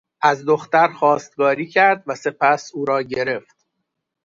[0.21, 3.65] از دختر خواستگاری کرد و سپس او را گرفت.